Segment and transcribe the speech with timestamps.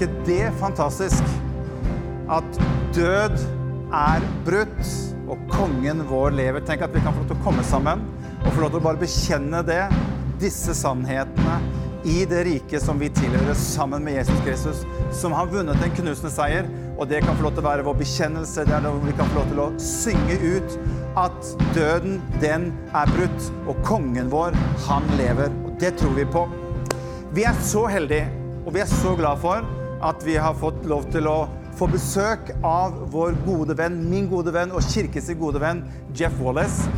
[0.00, 1.24] ikke det fantastisk?
[2.30, 2.60] At
[2.96, 3.42] død
[3.92, 4.92] er brutt,
[5.30, 6.62] og kongen vår lever.
[6.66, 8.02] Tenk at vi kan få lov til å komme sammen
[8.40, 9.82] og få lov til å bare bekjenne det,
[10.40, 11.58] disse sannhetene,
[12.08, 14.78] i det riket som vi tilhører sammen med Jesus Kristus,
[15.12, 16.70] som har vunnet en knusende seier.
[16.96, 18.64] Og det kan få lov til å være vår bekjennelse.
[18.64, 20.78] Det er det vi kan få lov til å synge ut
[21.20, 24.56] at døden, den er brutt, og kongen vår,
[24.86, 25.52] han lever.
[25.66, 26.46] Og det tror vi på.
[27.36, 28.32] Vi er så heldige,
[28.64, 29.68] og vi er så glad for
[30.02, 31.38] at vi har fått lov til å
[31.78, 35.84] få besøk av vår gode venn, min gode venn og kirkens gode venn
[36.16, 36.88] Jeff Wallace.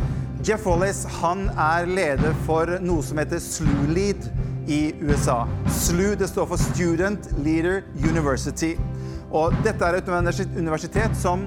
[0.43, 4.27] Jeff Wallace han er leder for noe som heter SLU-LEAD
[4.71, 5.45] i USA.
[5.71, 8.75] SLU det står for Student Leader University.
[9.31, 10.11] Og dette er et
[10.59, 11.47] universitet som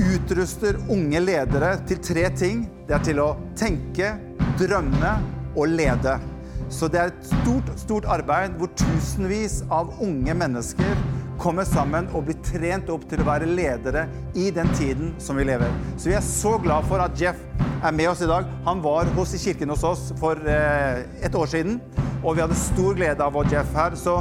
[0.00, 2.64] utruster unge ledere til tre ting.
[2.88, 4.14] Det er til å tenke,
[4.60, 5.14] drømme
[5.56, 6.16] og lede.
[6.70, 11.00] Så det er et stort, stort arbeid hvor tusenvis av unge mennesker
[11.40, 14.04] kommer sammen og blir trent opp til å være ledere
[14.38, 15.72] i den tiden som vi lever.
[15.96, 17.40] Så vi er så glad for at Jeff
[17.80, 18.48] er med oss i dag.
[18.66, 21.80] Han var hos kirken hos oss for eh, et år siden,
[22.22, 23.96] og vi hadde stor glede av å ha Jeff her.
[23.96, 24.20] Så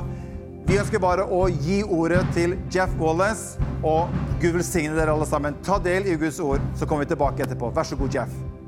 [0.70, 5.60] vi ønsker bare å gi ordet til Jeff Wallace, og Gud velsigne dere alle sammen.
[5.66, 7.74] Ta del i Guds ord, så kommer vi tilbake etterpå.
[7.76, 8.59] Vær så god, Jeff.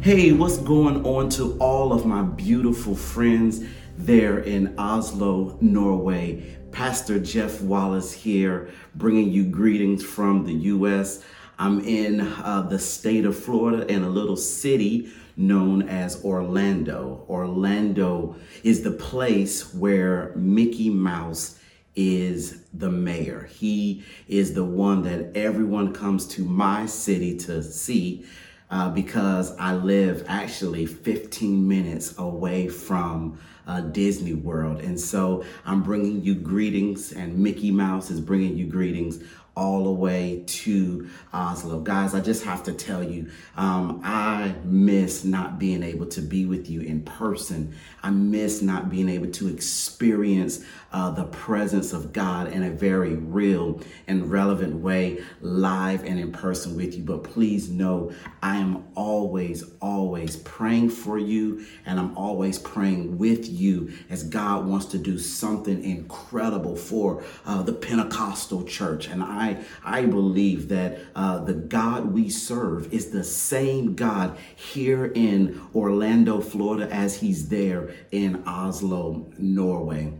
[0.00, 3.64] Hey, what's going on to all of my beautiful friends
[3.96, 6.56] there in Oslo, Norway?
[6.70, 11.24] Pastor Jeff Wallace here, bringing you greetings from the U.S.
[11.58, 17.26] I'm in uh, the state of Florida in a little city known as Orlando.
[17.28, 21.58] Orlando is the place where Mickey Mouse
[21.96, 23.48] is the mayor.
[23.50, 28.24] He is the one that everyone comes to my city to see
[28.70, 34.80] uh, because I live actually 15 minutes away from uh, Disney World.
[34.80, 39.22] And so I'm bringing you greetings, and Mickey Mouse is bringing you greetings
[39.58, 41.80] all the way to Oslo.
[41.80, 46.46] Guys, I just have to tell you, um, I miss not being able to be
[46.46, 47.74] with you in person.
[48.00, 53.14] I miss not being able to experience uh, the presence of God in a very
[53.14, 57.02] real and relevant way, live and in person with you.
[57.02, 63.50] But please know, I am always, always praying for you, and I'm always praying with
[63.50, 69.08] you as God wants to do something incredible for uh, the Pentecostal church.
[69.08, 69.47] And I,
[69.84, 76.40] I believe that uh, the God we serve is the same God here in Orlando,
[76.40, 80.12] Florida, as He's there in Oslo, Norway.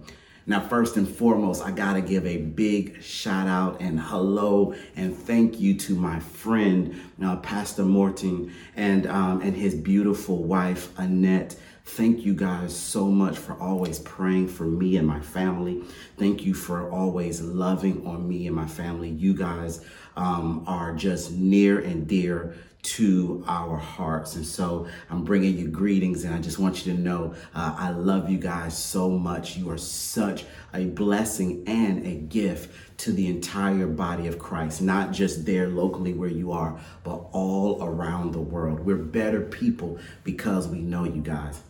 [0.48, 5.14] Now, first and foremost, I got to give a big shout out and hello and
[5.14, 11.54] thank you to my friend, uh, Pastor Morton, and, um, and his beautiful wife, Annette.
[11.84, 15.82] Thank you guys so much for always praying for me and my family.
[16.16, 19.10] Thank you for always loving on me and my family.
[19.10, 19.84] You guys
[20.16, 24.37] um, are just near and dear to our hearts.
[24.37, 27.91] And so I'm bringing you greetings, and I just want you to know uh, I
[27.91, 29.56] love you guys so much.
[29.56, 35.12] You are such a blessing and a gift to the entire body of Christ, not
[35.12, 38.81] just there locally where you are, but all around the world.
[38.81, 41.60] We're better people because we know you guys.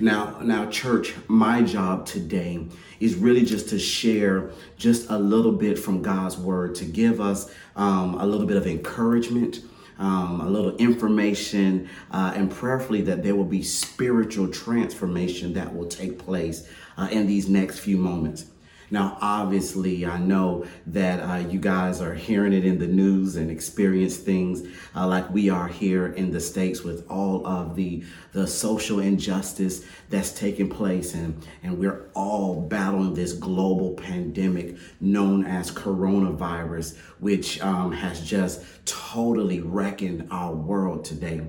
[0.00, 2.66] Now, now, church, my job today
[3.00, 7.52] is really just to share just a little bit from God's word to give us
[7.74, 9.60] um, a little bit of encouragement
[9.98, 15.88] um, a little information, uh, and prayerfully that there will be spiritual transformation that will
[15.88, 18.46] take place uh, in these next few moments.
[18.90, 23.50] Now, obviously, I know that uh, you guys are hearing it in the news and
[23.50, 24.62] experience things
[24.94, 29.84] uh, like we are here in the States with all of the, the social injustice
[30.08, 31.14] that's taking place.
[31.14, 38.64] And, and we're all battling this global pandemic known as coronavirus, which um, has just
[38.86, 41.42] totally wrecking our world today.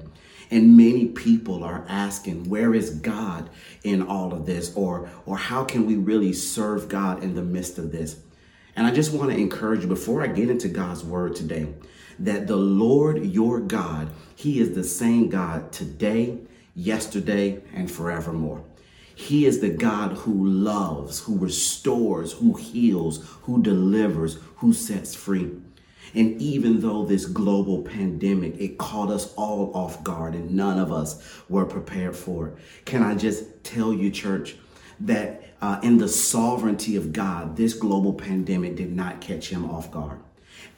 [0.52, 3.50] And many people are asking, where is God
[3.84, 4.76] in all of this?
[4.76, 8.20] Or, or how can we really serve God in the midst of this?
[8.76, 11.68] And I just want to encourage you before I get into God's word today
[12.20, 16.40] that the Lord your God, He is the same God today,
[16.76, 18.64] yesterday, and forevermore.
[19.16, 25.52] He is the God who loves, who restores, who heals, who delivers, who sets free.
[26.14, 30.92] And even though this global pandemic, it caught us all off guard and none of
[30.92, 32.58] us were prepared for it.
[32.86, 34.56] Can I just tell you, church,
[35.02, 39.92] that uh, in the sovereignty of God, this global pandemic did not catch him off
[39.92, 40.20] guard.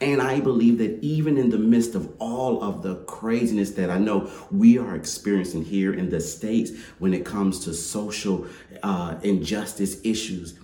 [0.00, 3.98] And I believe that even in the midst of all of the craziness that I
[3.98, 8.46] know we are experiencing here in the States when it comes to social
[8.82, 10.58] uh, injustice issues,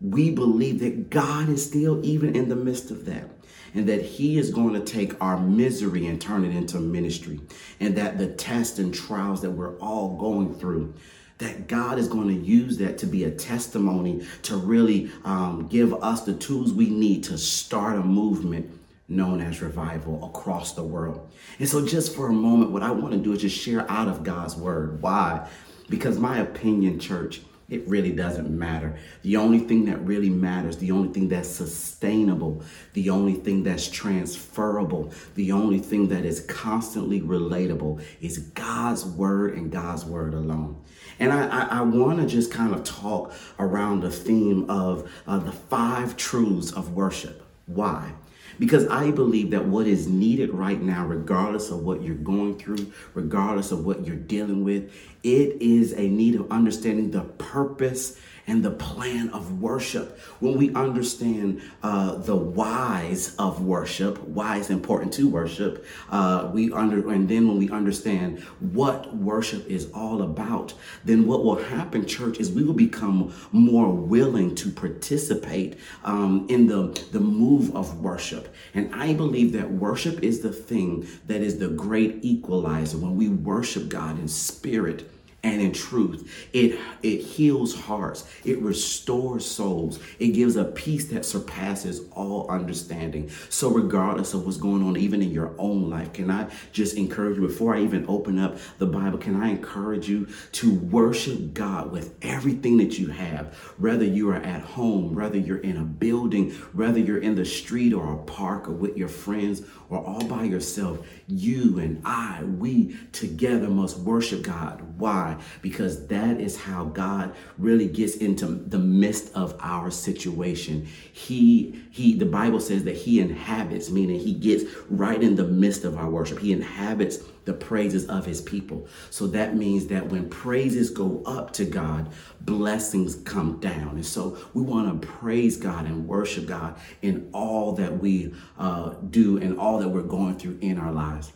[0.00, 3.37] we believe that God is still even in the midst of that
[3.74, 7.40] and that he is going to take our misery and turn it into ministry
[7.80, 10.94] and that the tests and trials that we're all going through
[11.38, 15.94] that God is going to use that to be a testimony to really um, give
[15.94, 18.78] us the tools we need to start a movement
[19.08, 21.30] known as revival across the world.
[21.58, 24.08] And so, just for a moment, what I want to do is just share out
[24.08, 25.00] of God's word.
[25.00, 25.48] Why?
[25.88, 28.96] Because my opinion, church, it really doesn't matter.
[29.22, 32.62] The only thing that really matters, the only thing that's sustainable,
[32.94, 39.54] the only thing that's transferable, the only thing that is constantly relatable is God's word
[39.54, 40.82] and God's word alone.
[41.18, 45.38] And I, I, I want to just kind of talk around the theme of uh,
[45.38, 47.44] the five truths of worship.
[47.66, 48.12] Why?
[48.58, 52.92] Because I believe that what is needed right now, regardless of what you're going through,
[53.14, 58.64] regardless of what you're dealing with, it is a need of understanding the purpose and
[58.64, 60.18] the plan of worship.
[60.40, 66.72] When we understand uh, the whys of worship, why it's important to worship, uh, we
[66.72, 70.74] under and then when we understand what worship is all about,
[71.04, 76.66] then what will happen, church, is we will become more willing to participate um, in
[76.66, 78.54] the the move of worship.
[78.74, 82.96] And I believe that worship is the thing that is the great equalizer.
[82.96, 85.10] When we worship God in spirit
[85.44, 86.48] and in truth.
[86.52, 88.28] It it heals hearts.
[88.44, 90.00] It restores souls.
[90.18, 93.30] It gives a peace that surpasses all understanding.
[93.48, 97.36] So regardless of what's going on even in your own life, can I just encourage
[97.36, 101.92] you before I even open up the Bible, can I encourage you to worship God
[101.92, 106.50] with everything that you have, whether you are at home, whether you're in a building,
[106.72, 110.44] whether you're in the street or a park or with your friends or all by
[110.44, 111.06] yourself.
[111.26, 114.98] You and I, we together must worship God.
[114.98, 115.27] Why?
[115.62, 120.86] Because that is how God really gets into the midst of our situation.
[121.12, 125.84] He, he, the Bible says that He inhabits, meaning He gets right in the midst
[125.84, 126.38] of our worship.
[126.38, 128.86] He inhabits the praises of his people.
[129.08, 133.92] So that means that when praises go up to God, blessings come down.
[133.94, 138.90] And so we want to praise God and worship God in all that we uh,
[139.08, 141.32] do and all that we're going through in our lives.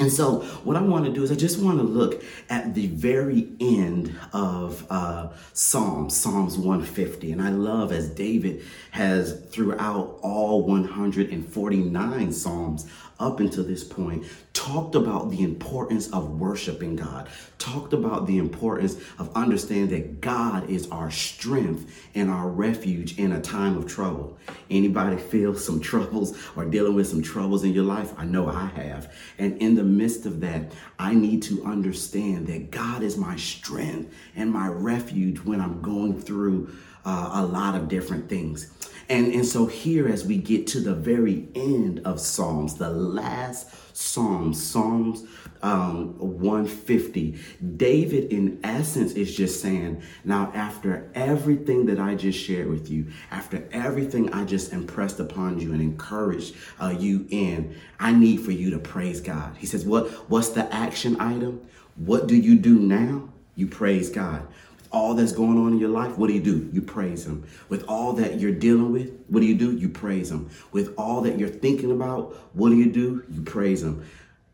[0.00, 2.86] And so, what I want to do is, I just want to look at the
[2.86, 7.32] very end of uh, Psalms, Psalms 150.
[7.32, 14.94] And I love as David has throughout all 149 Psalms up until this point talked
[14.94, 17.28] about the importance of worshiping God,
[17.58, 23.32] talked about the importance of understanding that God is our strength and our refuge in
[23.32, 24.38] a time of trouble.
[24.70, 28.12] Anybody feel some troubles or dealing with some troubles in your life?
[28.16, 29.14] I know I have.
[29.38, 34.12] And in the midst of that, I need to understand that God is my strength
[34.34, 36.74] and my refuge when I'm going through
[37.04, 38.70] uh, a lot of different things.
[39.10, 43.68] And, and so here, as we get to the very end of Psalms, the last
[43.92, 45.24] Psalm, Psalms
[45.62, 47.36] um, 150,
[47.76, 53.08] David, in essence, is just saying, now, after everything that I just shared with you,
[53.32, 58.52] after everything I just impressed upon you and encouraged uh, you in, I need for
[58.52, 59.56] you to praise God.
[59.56, 61.60] He says, what, what's the action item?
[61.96, 63.28] What do you do now?
[63.56, 64.46] You praise God
[64.92, 66.68] all that's going on in your life, what do you do?
[66.72, 67.46] You praise Him.
[67.68, 69.72] With all that you're dealing with, what do you do?
[69.76, 70.50] You praise Him.
[70.72, 73.24] With all that you're thinking about, what do you do?
[73.30, 74.04] You praise Him.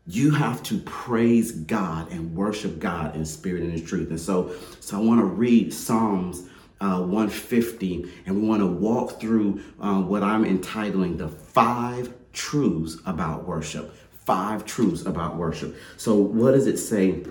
[0.05, 4.09] You have to praise God and worship God in spirit and in truth.
[4.09, 6.47] And so, so I want to read Psalms
[6.79, 12.97] uh, 150, and we want to walk through uh, what I'm entitling the five truths
[13.05, 13.93] about worship.
[14.25, 15.75] Five truths about worship.
[15.97, 17.23] So, what does it say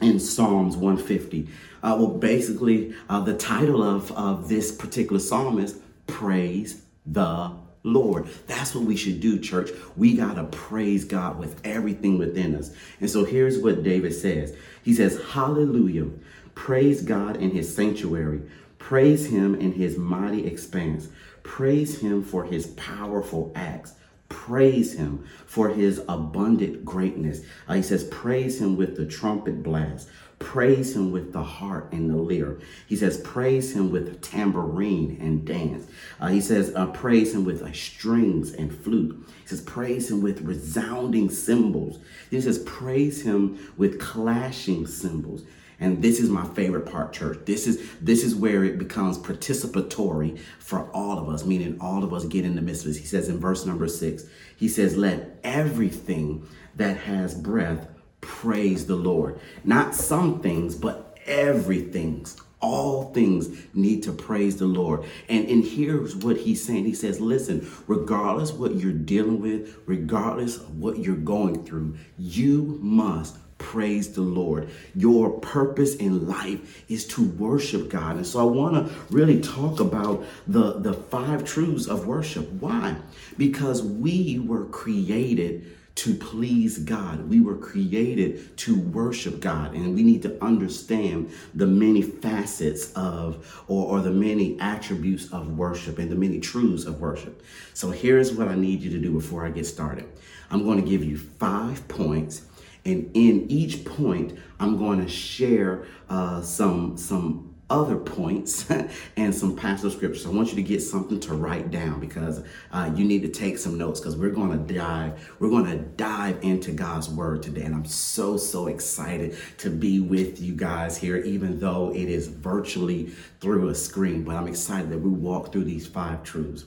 [0.00, 1.48] in Psalms 150?
[1.82, 8.26] Uh, well, basically, uh, the title of, of this particular psalm is Praise the Lord.
[8.46, 9.70] That's what we should do, church.
[9.96, 12.70] We got to praise God with everything within us.
[13.00, 16.08] And so here's what David says He says, Hallelujah.
[16.54, 18.42] Praise God in his sanctuary.
[18.78, 21.08] Praise him in his mighty expanse.
[21.42, 23.94] Praise him for his powerful acts.
[24.34, 27.42] Praise him for his abundant greatness.
[27.68, 30.08] Uh, he says, Praise him with the trumpet blast.
[30.40, 32.58] Praise him with the harp and the lyre.
[32.86, 35.86] He says, praise him with tambourine and dance.
[36.20, 39.26] Uh, he says, uh, praise him with uh, strings and flute.
[39.42, 41.98] He says, praise him with resounding cymbals.
[42.30, 45.44] He says, praise him with clashing cymbals.
[45.84, 47.40] And this is my favorite part, church.
[47.44, 52.14] This is this is where it becomes participatory for all of us, meaning all of
[52.14, 52.96] us get in the midst of this.
[52.96, 54.24] He says in verse number six,
[54.56, 57.86] he says, Let everything that has breath
[58.22, 59.38] praise the Lord.
[59.62, 62.26] Not some things, but everything,
[62.60, 65.04] all things need to praise the Lord.
[65.28, 66.86] And, and here's what he's saying.
[66.86, 72.78] He says, listen, regardless what you're dealing with, regardless of what you're going through, you
[72.80, 74.68] must praise the Lord.
[74.94, 78.16] Your purpose in life is to worship God.
[78.16, 82.50] And so I want to really talk about the, the five truths of worship.
[82.52, 82.96] Why?
[83.38, 87.30] Because we were created to please God.
[87.30, 93.64] We were created to worship God, and we need to understand the many facets of,
[93.68, 97.42] or, or, the many attributes of worship and the many truths of worship.
[97.74, 100.06] So here's what I need you to do before I get started.
[100.50, 102.42] I'm going to give you five points,
[102.84, 108.70] and in each point, I'm going to share uh, some some other points
[109.16, 110.26] and some pastor scriptures.
[110.26, 113.58] I want you to get something to write down because uh, you need to take
[113.58, 117.62] some notes because we're going to dive, we're going to dive into God's word today.
[117.62, 122.28] And I'm so, so excited to be with you guys here, even though it is
[122.28, 123.06] virtually
[123.40, 124.24] through a screen.
[124.24, 126.66] But I'm excited that we walk through these five truths.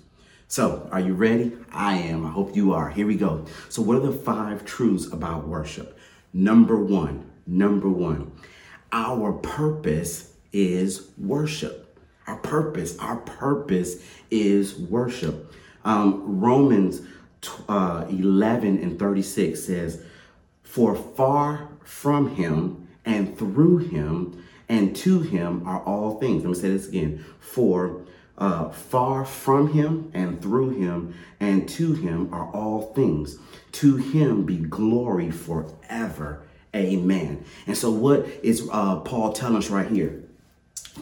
[0.49, 1.51] So, are you ready?
[1.73, 2.25] I am.
[2.25, 2.89] I hope you are.
[2.89, 3.45] Here we go.
[3.67, 5.96] So, what are the five truths about worship?
[6.37, 8.31] Number one, number one,
[8.91, 11.99] our purpose is worship.
[12.27, 15.51] Our purpose, our purpose is worship.
[15.83, 17.01] Um, Romans
[17.67, 20.03] uh, 11 and 36 says,
[20.61, 26.43] For far from him and through him and to him are all things.
[26.43, 27.25] Let me say this again.
[27.39, 28.05] For
[28.37, 33.37] uh, far from him and through him and to him are all things.
[33.73, 36.43] To him be glory forever.
[36.75, 37.43] Amen.
[37.65, 40.26] And so, what is uh, Paul telling us right here?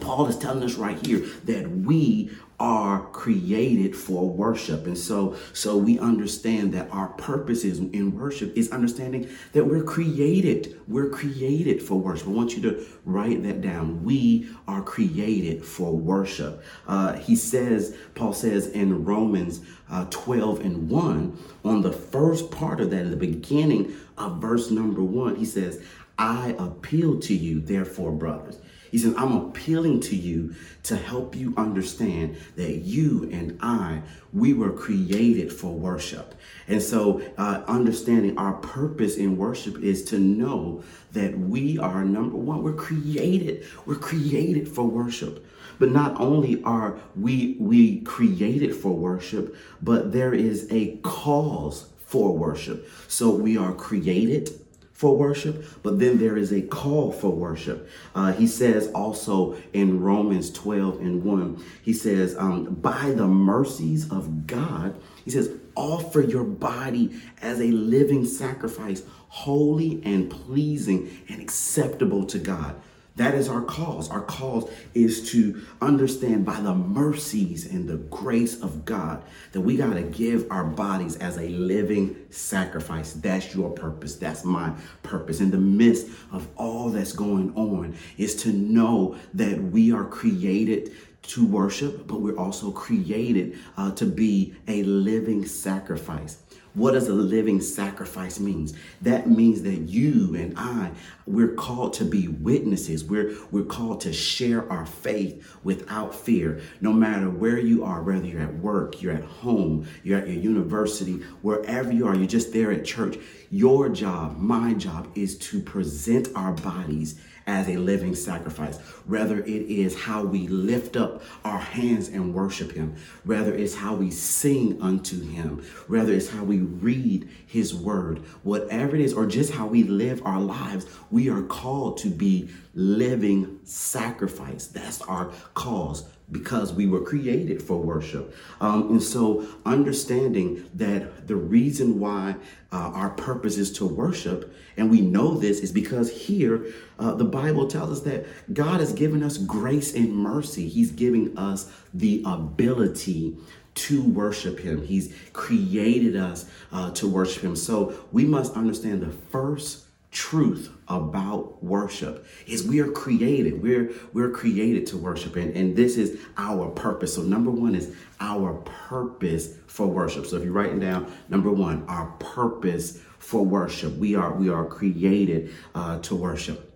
[0.01, 4.85] Paul is telling us right here that we are created for worship.
[4.85, 9.83] And so so we understand that our purpose is in worship is understanding that we're
[9.83, 12.27] created we're created for worship.
[12.27, 14.03] I want you to write that down.
[14.05, 16.63] We are created for worship.
[16.87, 22.79] Uh, he says paul says in romans uh, 12 and 1 on the first part
[22.79, 25.83] of that in the beginning of verse number 1 he says
[26.17, 28.59] i appeal to you therefore brothers
[28.95, 34.53] he says, I'm appealing to you to help you understand that you and I, we
[34.53, 36.33] were created for worship.
[36.69, 42.37] And so, uh, understanding our purpose in worship is to know that we are number
[42.37, 45.45] one, we're created, we're created for worship.
[45.77, 52.33] But not only are we we created for worship, but there is a cause for
[52.33, 52.89] worship.
[53.09, 54.57] So we are created
[55.05, 57.87] for worship, but then there is a call for worship.
[58.15, 64.11] Uh, he says also in Romans 12 and 1, he says, um, by the mercies
[64.11, 71.39] of God, he says, offer your body as a living sacrifice, holy and pleasing and
[71.39, 72.75] acceptable to God.
[73.15, 74.09] That is our cause.
[74.09, 79.77] Our cause is to understand by the mercies and the grace of God that we
[79.77, 83.13] got to give our bodies as a living sacrifice.
[83.13, 84.15] That's your purpose.
[84.15, 85.39] That's my purpose.
[85.39, 90.91] In the midst of all that's going on, is to know that we are created
[91.23, 96.37] to worship, but we're also created uh, to be a living sacrifice.
[96.75, 98.73] What does a living sacrifice means?
[99.01, 100.91] That means that you and I,
[101.25, 103.03] we're called to be witnesses.
[103.03, 108.25] We're, we're called to share our faith without fear, no matter where you are, whether
[108.25, 112.51] you're at work, you're at home, you're at your university, wherever you are, you're just
[112.51, 113.17] there at church.
[113.49, 118.77] Your job, my job, is to present our bodies as a living sacrifice.
[119.05, 123.95] Whether it is how we lift up our hands and worship Him, whether it's how
[123.95, 129.25] we sing unto Him, whether it's how we read His Word, whatever it is, or
[129.25, 134.67] just how we live our lives, we are called to be living sacrifice.
[134.67, 138.35] That's our cause because we were created for worship.
[138.59, 142.35] Um, and so, understanding that the reason why
[142.71, 146.65] uh, our purpose is to worship, and we know this, is because here
[146.97, 150.67] uh, the Bible tells us that God has given us grace and mercy.
[150.67, 153.37] He's giving us the ability
[153.75, 157.55] to worship Him, He's created us uh, to worship Him.
[157.55, 159.84] So, we must understand the first
[160.15, 163.61] truth about worship is we are created.
[163.61, 167.15] We're we're created to worship and, and this is our purpose.
[167.15, 170.25] So number one is our purpose for worship.
[170.25, 174.65] So if you're writing down number one our purpose for worship we are we are
[174.65, 176.71] created uh, to worship.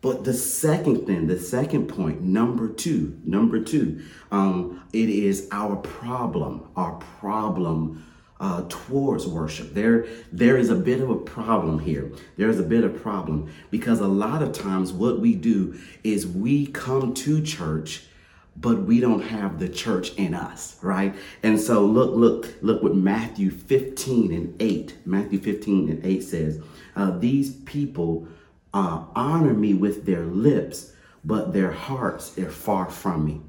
[0.00, 5.76] But the second thing the second point number two number two um, it is our
[5.76, 8.06] problem our problem
[8.40, 9.74] uh, towards worship.
[9.74, 12.10] There, there is a bit of a problem here.
[12.38, 16.26] There is a bit of problem because a lot of times what we do is
[16.26, 18.06] we come to church,
[18.56, 21.14] but we don't have the church in us, right?
[21.42, 26.62] And so look, look, look what Matthew 15 and 8, Matthew 15 and 8 says,
[26.96, 28.26] uh, these people
[28.72, 30.92] uh, honor me with their lips,
[31.24, 33.42] but their hearts are far from me.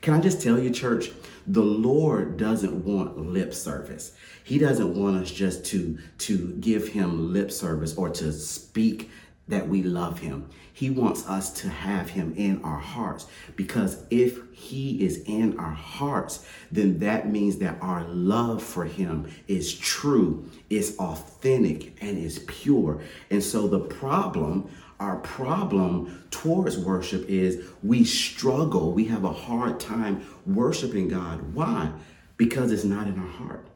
[0.00, 1.10] Can I just tell you, church,
[1.46, 4.12] the Lord doesn't want lip service.
[4.44, 9.10] He doesn't want us just to, to give him lip service or to speak
[9.50, 10.48] that we love him.
[10.72, 13.26] He wants us to have him in our hearts
[13.56, 19.30] because if he is in our hearts, then that means that our love for him
[19.46, 23.02] is true, is authentic, and is pure.
[23.30, 28.92] And so the problem our problem towards worship is we struggle.
[28.92, 31.54] We have a hard time worshiping God.
[31.54, 31.90] Why?
[32.36, 33.66] Because it's not in our heart.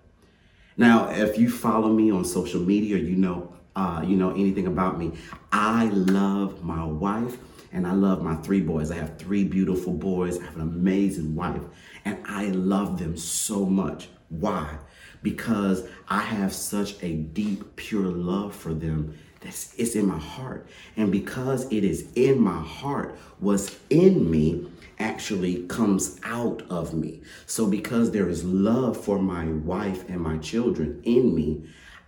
[0.77, 4.99] Now, if you follow me on social media, you know, uh, you know anything about
[4.99, 5.13] me.
[5.53, 7.37] I love my wife
[7.73, 8.91] and I love my three boys.
[8.91, 10.39] I have three beautiful boys.
[10.39, 11.63] I have an amazing wife,
[12.05, 14.09] and I love them so much.
[14.29, 14.79] Why?
[15.23, 20.67] Because I have such a deep, pure love for them that's it's in my heart.
[20.97, 24.67] And because it is in my heart, what's in me
[24.99, 27.21] actually comes out of me.
[27.47, 31.65] So because there is love for my wife and my children in me,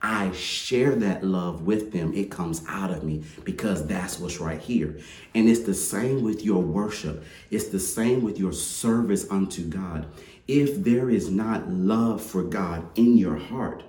[0.08, 2.14] I share that love with them.
[2.14, 5.00] It comes out of me because that's what's right here.
[5.34, 7.25] And it's the same with your worship.
[7.50, 10.06] It's the same with your service unto God.
[10.46, 13.82] If there is not love for God in your heart,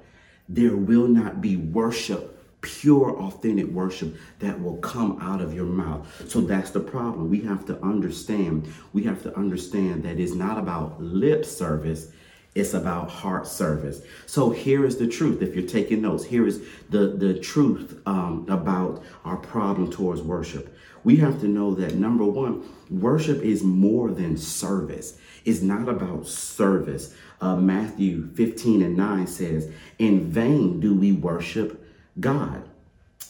[0.50, 6.28] there will not be worship pure, authentic worship that will come out of your mouth.
[6.28, 7.30] So that's the problem.
[7.30, 12.12] We have to understand, we have to understand that it's not about lip service,
[12.58, 14.02] it's about heart service.
[14.26, 15.42] So here is the truth.
[15.42, 20.76] If you're taking notes, here is the, the truth um, about our problem towards worship.
[21.04, 25.18] We have to know that number one, worship is more than service.
[25.46, 27.16] It's not about service.
[27.40, 31.86] Uh, Matthew 15 and 9 says, In vain do we worship
[32.20, 32.68] God.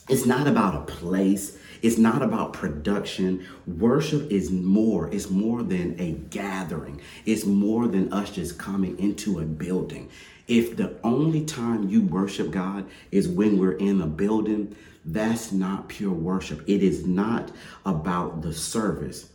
[0.07, 1.57] It's not about a place.
[1.81, 3.45] It's not about production.
[3.65, 5.09] Worship is more.
[5.13, 7.01] It's more than a gathering.
[7.25, 10.09] It's more than us just coming into a building.
[10.47, 15.89] If the only time you worship God is when we're in a building, that's not
[15.89, 16.63] pure worship.
[16.67, 17.51] It is not
[17.85, 19.29] about the service.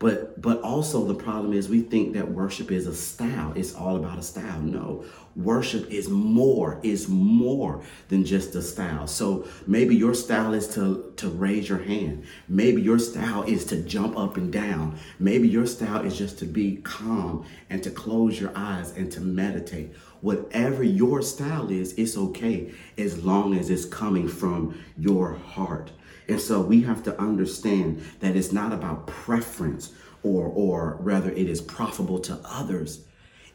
[0.00, 3.52] But but also the problem is we think that worship is a style.
[3.54, 4.60] It's all about a style.
[4.60, 5.04] No.
[5.36, 9.06] Worship is more, is more than just a style.
[9.06, 12.24] So maybe your style is to, to raise your hand.
[12.48, 14.98] Maybe your style is to jump up and down.
[15.18, 19.20] Maybe your style is just to be calm and to close your eyes and to
[19.20, 19.94] meditate.
[20.20, 25.92] Whatever your style is, it's okay as long as it's coming from your heart.
[26.28, 31.48] And so we have to understand that it's not about preference or, or rather it
[31.48, 33.04] is profitable to others.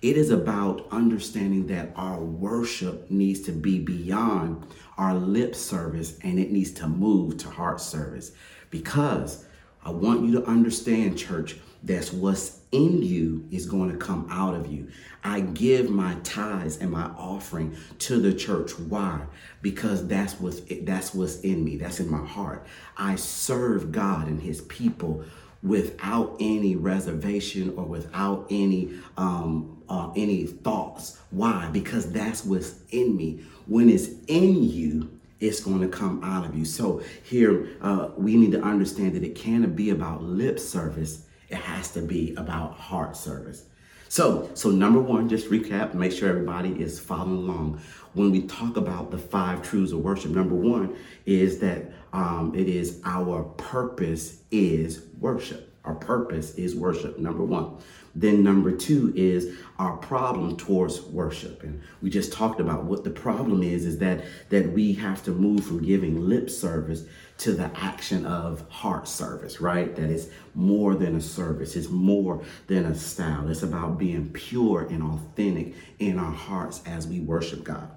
[0.06, 4.64] It is about understanding that our worship needs to be beyond
[5.00, 8.32] our lip service and it needs to move to heart service.
[8.70, 9.48] Because
[9.84, 14.54] I want you to understand, church, that's what's in you is going to come out
[14.54, 14.90] of you.
[15.24, 18.78] I give my tithes and my offering to the church.
[18.78, 19.22] Why?
[19.64, 21.78] Because that's what's that's what's in me.
[21.78, 22.68] That's in my heart.
[22.96, 25.26] I serve God and His people
[25.64, 31.20] without any reservation or without any um, uh, any thoughts.
[31.32, 31.70] Why?
[31.72, 33.42] Because that's what's in me.
[33.68, 36.66] When it's in you, it's going to come out of you.
[36.66, 41.58] So here uh, we need to understand that it can't be about lip service it
[41.58, 43.66] has to be about heart service.
[44.08, 47.82] So, so number one, just recap, make sure everybody is following along.
[48.14, 50.96] When we talk about the five truths of worship, number one
[51.26, 55.75] is that um, it is our purpose is worship.
[55.86, 57.78] Our purpose is worship, number one.
[58.16, 61.64] Then number two is our problem towards worship.
[61.64, 65.32] And we just talked about what the problem is, is that, that we have to
[65.32, 67.04] move from giving lip service
[67.40, 69.94] to the action of heart service, right?
[69.96, 71.76] That is more than a service.
[71.76, 73.50] It's more than a style.
[73.50, 77.90] It's about being pure and authentic in our hearts as we worship God.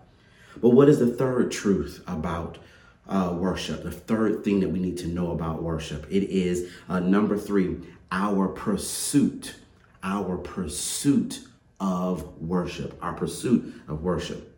[0.60, 2.58] But what is the third truth about
[3.08, 3.82] uh, worship?
[3.82, 6.06] The third thing that we need to know about worship.
[6.10, 7.78] It is uh, number three,
[8.10, 9.54] our pursuit
[10.02, 11.40] our pursuit
[11.80, 14.54] of worship, our pursuit of worship.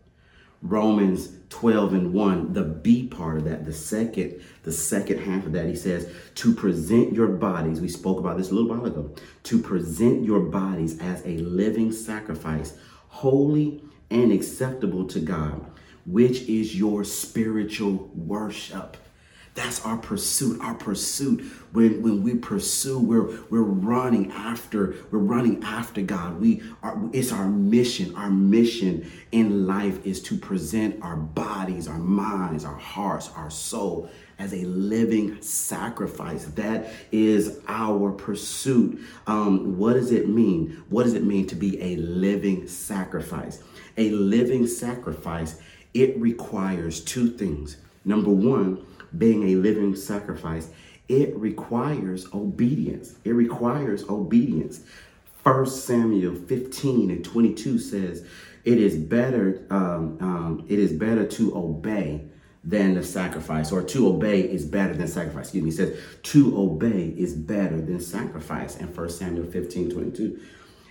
[0.62, 5.52] Romans 12 and 1, the B part of that, the second, the second half of
[5.52, 9.14] that, he says, to present your bodies, we spoke about this a little while ago,
[9.44, 12.76] to present your bodies as a living sacrifice,
[13.08, 15.64] holy and acceptable to God,
[16.06, 18.96] which is your spiritual worship.
[19.54, 20.60] That's our pursuit.
[20.60, 21.40] Our pursuit.
[21.72, 24.94] When when we pursue, we're we're running after.
[25.10, 26.40] We're running after God.
[26.40, 26.96] We are.
[27.12, 28.14] It's our mission.
[28.14, 34.08] Our mission in life is to present our bodies, our minds, our hearts, our soul
[34.38, 36.44] as a living sacrifice.
[36.46, 39.00] That is our pursuit.
[39.26, 40.82] Um, what does it mean?
[40.88, 43.62] What does it mean to be a living sacrifice?
[43.98, 45.60] A living sacrifice.
[45.94, 47.76] It requires two things.
[48.04, 48.84] Number one
[49.16, 50.70] being a living sacrifice,
[51.08, 53.16] it requires obedience.
[53.24, 54.82] It requires obedience.
[55.42, 58.24] First Samuel 15 and 22 says,
[58.64, 59.62] "It is better.
[59.70, 62.26] Um, um, it is better to obey
[62.62, 65.70] than the sacrifice, or to obey is better than sacrifice." Excuse me.
[65.70, 70.38] It says to obey is better than sacrifice and First Samuel 15, 22.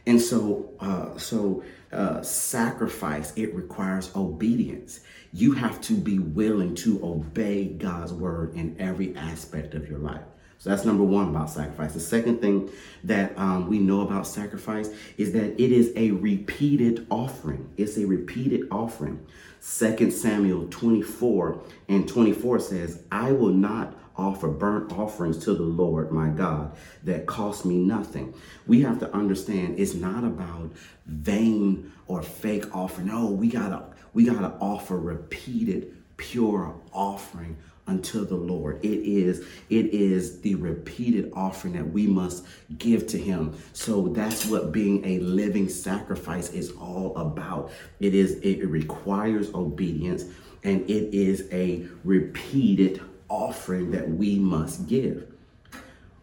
[0.09, 5.01] And so, uh, so uh, sacrifice it requires obedience.
[5.33, 10.23] You have to be willing to obey God's word in every aspect of your life.
[10.57, 11.93] So that's number one about sacrifice.
[11.93, 12.71] The second thing
[13.03, 17.71] that um, we know about sacrifice is that it is a repeated offering.
[17.77, 19.23] It's a repeated offering.
[19.59, 26.12] Second Samuel 24 and 24 says, I will not offer burnt offerings to the Lord
[26.12, 28.34] my God that cost me nothing.
[28.67, 30.71] We have to understand it's not about
[31.05, 33.08] vain or fake offering.
[33.08, 38.84] No, we gotta we gotta offer repeated, pure offering unto the Lord.
[38.84, 42.45] It is it is the repeated offering that we must
[42.77, 43.58] give to him.
[43.73, 47.71] So that's what being a living sacrifice is all about.
[47.99, 50.25] It is it requires obedience
[50.63, 55.27] and it is a repeated offering that we must give.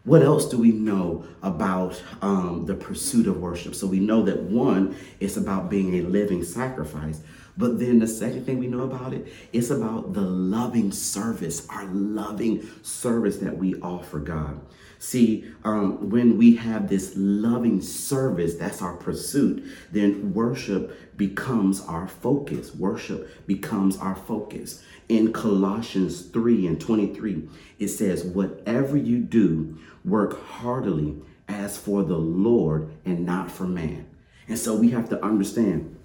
[0.03, 3.75] What else do we know about um, the pursuit of worship?
[3.75, 7.21] So we know that one, it's about being a living sacrifice.
[7.57, 11.85] But then the second thing we know about it, it's about the loving service, our
[11.85, 14.61] loving service that we offer God.
[14.99, 22.07] See, um, when we have this loving service, that's our pursuit, then worship becomes our
[22.07, 22.73] focus.
[22.73, 24.83] Worship becomes our focus.
[25.09, 27.47] In Colossians 3 and 23,
[27.79, 31.15] it says, Whatever you do, work heartily
[31.47, 34.05] as for the Lord and not for man.
[34.47, 35.95] And so we have to understand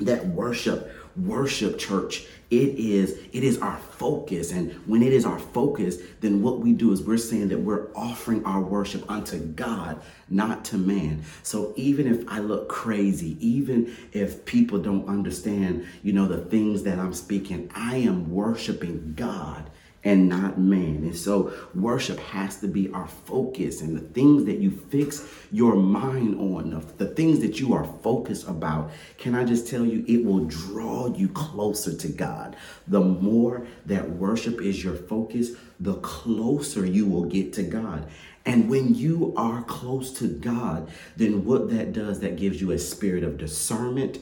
[0.00, 4.52] that worship worship church it is it is our focus.
[4.52, 7.88] And when it is our focus then what we do is we're saying that we're
[7.94, 11.24] offering our worship unto god not to man.
[11.42, 16.82] So even if i look crazy even if people don't understand you know the things
[16.82, 19.70] that i'm speaking i am worshiping god
[20.04, 20.96] and not man.
[21.04, 25.76] And so worship has to be our focus and the things that you fix your
[25.76, 28.90] mind on, the, things that you are focused about.
[29.18, 32.56] Can I just tell you, it will draw you closer to God.
[32.88, 38.08] The more that worship is your focus, the closer you will get to God.
[38.44, 42.78] And when you are close to God, then what that does, that gives you a
[42.78, 44.18] spirit of discernment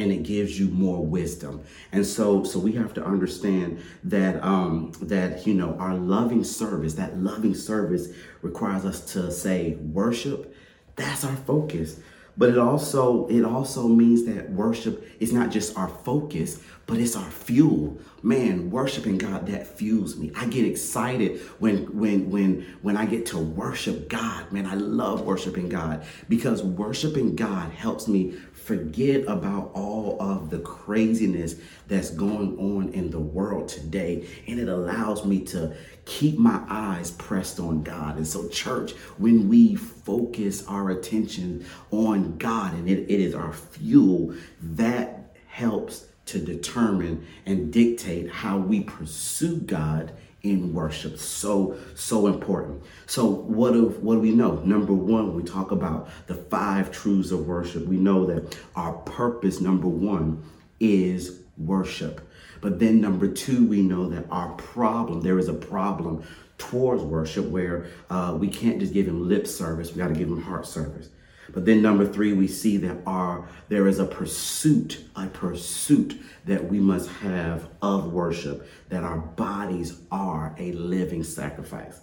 [0.00, 1.62] and it gives you more wisdom.
[1.92, 6.94] And so, so we have to understand that um, that you know our loving service,
[6.94, 8.08] that loving service
[8.42, 10.54] requires us to say worship.
[10.96, 12.00] That's our focus.
[12.36, 17.16] But it also it also means that worship is not just our focus, but it's
[17.16, 17.98] our fuel.
[18.22, 20.30] Man, worshiping God that fuels me.
[20.36, 24.52] I get excited when when when when I get to worship God.
[24.52, 30.58] Man, I love worshiping God because worshiping God helps me forget about all of the
[30.58, 31.56] craziness
[31.88, 34.28] that's going on in the world today.
[34.46, 38.16] And it allows me to keep my eyes pressed on God.
[38.16, 43.52] And so, church, when we focus our attention on God and it, it is our
[43.52, 50.12] fuel, that helps to determine and dictate how we pursue God
[50.42, 51.18] in worship.
[51.18, 52.82] So, so important.
[53.06, 54.54] So what do, what do we know?
[54.64, 57.86] Number one, we talk about the five truths of worship.
[57.86, 60.42] We know that our purpose, number one,
[60.78, 62.26] is worship.
[62.60, 66.24] But then number two, we know that our problem, there is a problem
[66.58, 69.90] towards worship where uh, we can't just give him lip service.
[69.90, 71.08] We got to give him heart service.
[71.52, 76.68] But then number three, we see that our there is a pursuit, a pursuit that
[76.68, 82.00] we must have of worship, that our bodies are a living sacrifice.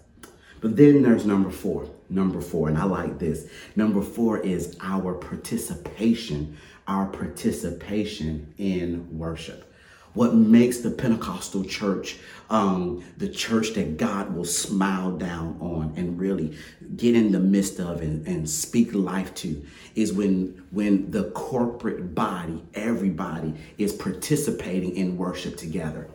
[0.60, 1.90] But then there's number four.
[2.10, 3.50] Number four, and I like this.
[3.76, 6.58] Number four is our participation,
[6.88, 9.74] our participation in worship.
[10.14, 12.18] What makes the Pentecostal church
[12.50, 16.58] um, the church that God will smile down on and really
[16.96, 19.66] get in the midst of and, and speak life to
[19.96, 26.08] is when when the corporate body, everybody is participating in worship together.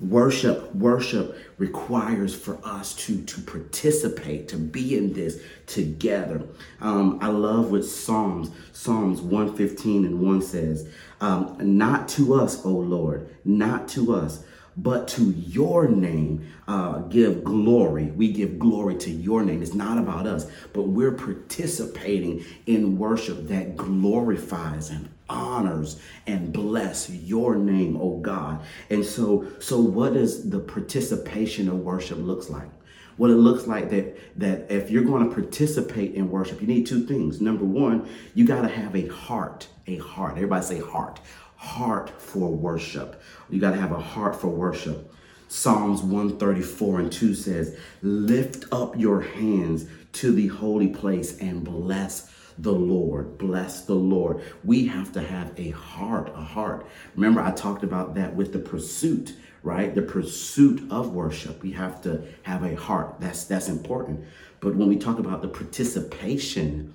[0.00, 6.42] Worship, worship requires for us to to participate, to be in this together.
[6.80, 12.70] Um, I love what Psalms Psalms 115 and 1 says, um, not to us, O
[12.70, 14.44] Lord, not to us,
[14.76, 18.06] but to your name uh, give glory.
[18.06, 19.62] We give glory to your name.
[19.62, 27.08] It's not about us, but we're participating in worship that glorifies and honors and bless
[27.08, 28.62] your name, oh God.
[28.90, 32.68] And so, so what does the participation of worship looks like?
[33.16, 36.84] What it looks like that that if you're going to participate in worship, you need
[36.84, 37.40] two things.
[37.40, 40.32] Number one, you got to have a heart, a heart.
[40.32, 41.20] Everybody say heart
[41.64, 43.22] heart for worship.
[43.48, 45.12] You got to have a heart for worship.
[45.48, 52.30] Psalms 134 and 2 says, Lift up your hands to the holy place and bless
[52.58, 53.38] the Lord.
[53.38, 54.42] Bless the Lord.
[54.62, 56.86] We have to have a heart, a heart.
[57.14, 59.94] Remember, I talked about that with the pursuit, right?
[59.94, 61.62] The pursuit of worship.
[61.62, 63.16] We have to have a heart.
[63.20, 64.24] That's that's important.
[64.60, 66.94] But when we talk about the participation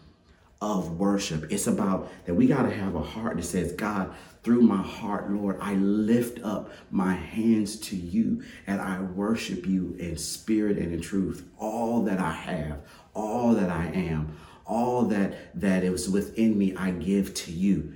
[0.62, 4.62] of worship, it's about that we got to have a heart that says, God, through
[4.62, 10.18] my heart, Lord, I lift up my hands to you and I worship you in
[10.18, 11.46] spirit and in truth.
[11.58, 12.80] All that I have,
[13.14, 17.94] all that I am, all that that is within me, I give to you.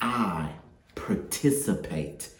[0.00, 0.52] I
[0.94, 2.30] participate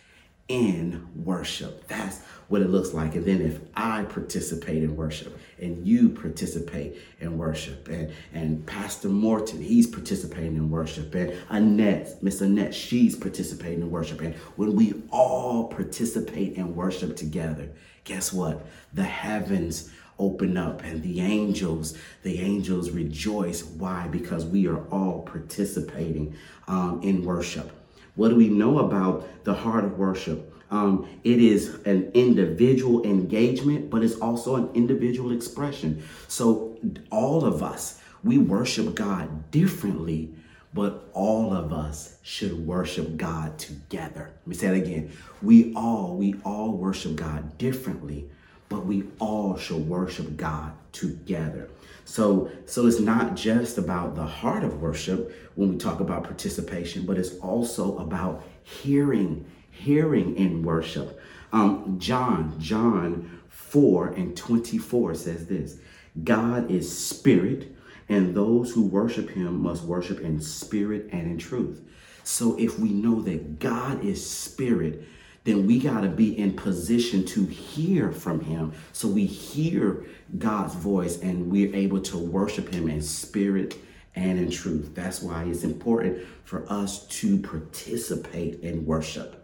[0.49, 1.87] in worship.
[1.89, 3.15] That's what it looks like.
[3.15, 9.09] And then if I participate in worship and you participate in worship and, and Pastor
[9.09, 14.23] Morton, he's participating in worship and Annette, Miss Annette, she's participating in worship.
[14.23, 17.69] And when we all participate in worship together,
[18.05, 18.67] guess what?
[18.95, 25.23] The heavens open up and the angels the angels rejoice why because we are all
[25.23, 26.35] participating
[26.67, 27.71] um, in worship
[28.19, 33.91] what do we know about the heart of worship um, it is an individual engagement,
[33.91, 36.03] but it's also an individual expression.
[36.29, 36.79] So
[37.11, 40.35] all of us, we worship God differently,
[40.75, 44.33] but all of us should worship God together.
[44.41, 45.13] Let me say that again.
[45.41, 48.29] We all, we all worship God differently,
[48.69, 51.71] but we all should worship God together.
[52.09, 57.05] So, so it's not just about the heart of worship when we talk about participation,
[57.05, 61.21] but it's also about hearing hearing in worship.
[61.53, 65.81] Um, John, John 4 and 24 says this
[66.25, 67.77] God is spirit,
[68.09, 71.83] and those who worship him must worship in spirit and in truth.
[72.25, 75.05] So if we know that God is spirit,
[75.45, 78.73] then we got to be in position to hear from him.
[78.93, 80.05] So we hear
[80.37, 83.77] God's voice and we're able to worship him in spirit
[84.15, 84.91] and in truth.
[84.95, 89.39] That's why it's important for us to participate in worship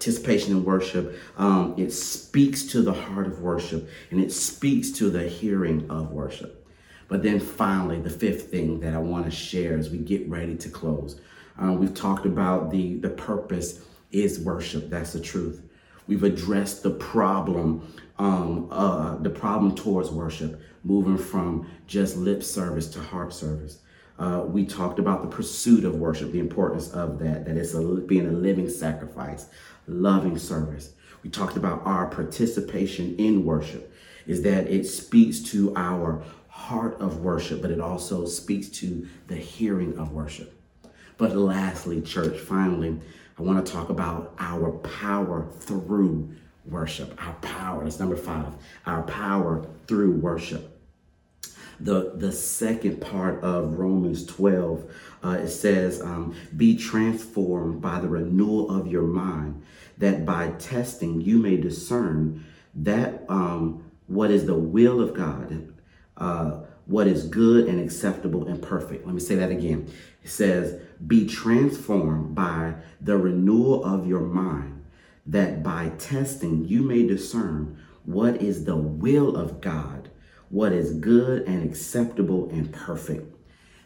[0.00, 5.10] participation in worship, um, it speaks to the heart of worship and it speaks to
[5.10, 6.66] the hearing of worship.
[7.08, 10.56] But then finally, the fifth thing that I want to share as we get ready
[10.56, 11.20] to close,
[11.62, 14.90] uh, we've talked about the, the purpose is worship.
[14.90, 15.62] That's the truth.
[16.06, 22.88] We've addressed the problem, um, uh, the problem towards worship, moving from just lip service
[22.90, 23.78] to heart service.
[24.18, 27.80] Uh, we talked about the pursuit of worship, the importance of that, that it's a,
[27.80, 29.46] being a living sacrifice,
[29.86, 30.92] loving service.
[31.22, 33.92] We talked about our participation in worship,
[34.26, 39.36] is that it speaks to our heart of worship, but it also speaks to the
[39.36, 40.54] hearing of worship.
[41.16, 42.98] But lastly, church, finally,
[43.40, 46.30] I want to talk about our power through
[46.66, 47.18] worship.
[47.26, 48.52] Our power, that's number five,
[48.84, 50.78] our power through worship.
[51.80, 58.08] The, the second part of Romans 12, uh, it says, um, Be transformed by the
[58.08, 59.62] renewal of your mind
[59.96, 65.72] that by testing you may discern that um, what is the will of God,
[66.18, 69.06] uh, what is good and acceptable and perfect.
[69.06, 69.90] Let me say that again.
[70.22, 74.84] It says, Be transformed by the renewal of your mind,
[75.26, 80.10] that by testing you may discern what is the will of God,
[80.48, 83.34] what is good and acceptable and perfect.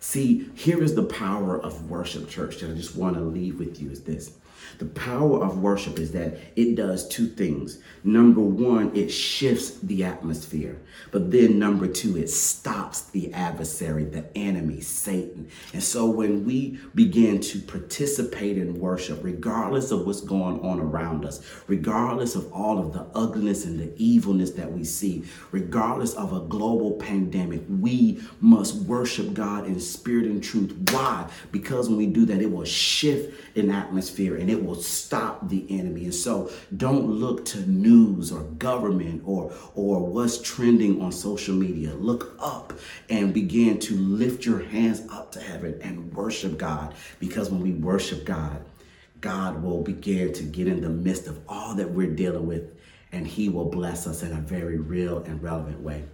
[0.05, 3.81] See, here is the power of worship, church, that I just want to leave with
[3.81, 4.33] you is this.
[4.79, 7.79] The power of worship is that it does two things.
[8.03, 10.81] Number one, it shifts the atmosphere.
[11.11, 15.49] But then number two, it stops the adversary, the enemy, Satan.
[15.73, 21.25] And so when we begin to participate in worship, regardless of what's going on around
[21.25, 26.33] us, regardless of all of the ugliness and the evilness that we see, regardless of
[26.33, 30.75] a global pandemic, we must worship God in spirit and truth.
[30.91, 31.29] Why?
[31.53, 35.65] Because when we do that, it will shift an atmosphere and it will stop the
[35.71, 36.05] enemy.
[36.05, 41.95] And so don't look to news or government or or what's trending on social media.
[41.95, 42.73] Look up
[43.09, 47.73] and begin to lift your hands up to heaven and worship God because when we
[47.73, 48.65] worship God,
[49.21, 52.75] God will begin to get in the midst of all that we're dealing with
[53.15, 56.05] and he will bless us in a very real and relevant way.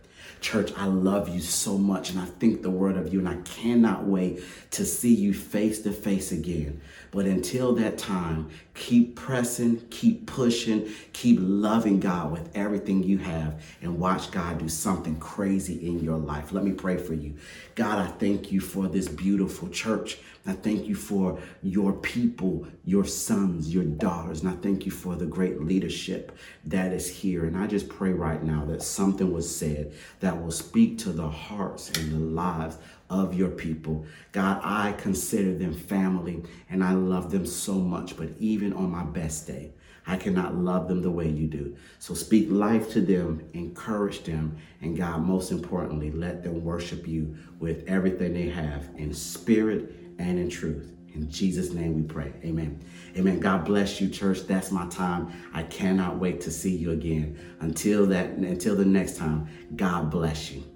[0.41, 3.37] Church, I love you so much and I think the word of you, and I
[3.43, 6.81] cannot wait to see you face to face again.
[7.11, 13.63] But until that time, keep pressing, keep pushing, keep loving God with everything you have,
[13.83, 16.53] and watch God do something crazy in your life.
[16.53, 17.35] Let me pray for you.
[17.75, 20.19] God, I thank you for this beautiful church.
[20.47, 25.15] I thank you for your people, your sons, your daughters, and I thank you for
[25.15, 27.45] the great leadership that is here.
[27.45, 29.93] And I just pray right now that something was said
[30.31, 32.79] that will speak to the hearts and the lives
[33.11, 34.07] of your people.
[34.31, 39.03] God, I consider them family and I love them so much, but even on my
[39.03, 39.73] best day,
[40.07, 41.77] I cannot love them the way you do.
[41.99, 47.37] So speak life to them, encourage them, and God, most importantly, let them worship you
[47.59, 50.95] with everything they have in spirit and in truth.
[51.15, 52.33] In Jesus' name we pray.
[52.45, 52.81] Amen.
[53.17, 53.41] Amen.
[53.41, 54.47] God bless you, church.
[54.47, 55.33] That's my time.
[55.53, 57.39] I cannot wait to see you again.
[57.61, 60.70] Until that, until the next time, God bless you.